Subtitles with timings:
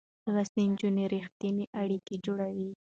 [0.33, 2.69] لوستې نجونې رښتينې اړيکې جوړوي.